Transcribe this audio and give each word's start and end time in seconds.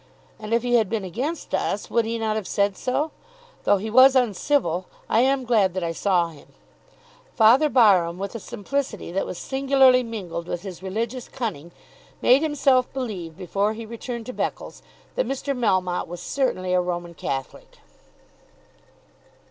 And 0.39 0.51
if 0.51 0.63
he 0.63 0.77
had 0.77 0.89
been 0.89 1.03
against 1.03 1.53
us 1.53 1.91
would 1.91 2.05
he 2.05 2.17
not 2.17 2.35
have 2.35 2.47
said 2.47 2.75
so? 2.75 3.11
Though 3.65 3.77
he 3.77 3.91
was 3.91 4.15
uncivil, 4.15 4.87
I 5.07 5.19
am 5.19 5.45
glad 5.45 5.75
that 5.75 5.83
I 5.83 5.91
saw 5.91 6.29
him." 6.29 6.47
Father 7.35 7.69
Barham, 7.69 8.17
with 8.17 8.33
a 8.33 8.39
simplicity 8.39 9.11
that 9.11 9.27
was 9.27 9.37
singularly 9.37 10.01
mingled 10.01 10.47
with 10.47 10.63
his 10.63 10.81
religious 10.81 11.27
cunning, 11.29 11.71
made 12.19 12.41
himself 12.41 12.91
believe 12.93 13.37
before 13.37 13.73
he 13.73 13.85
returned 13.85 14.25
to 14.25 14.33
Beccles 14.33 14.81
that 15.13 15.27
Mr. 15.27 15.55
Melmotte 15.55 16.07
was 16.07 16.19
certainly 16.19 16.73
a 16.73 16.81
Roman 16.81 17.13
Catholic. 17.13 17.77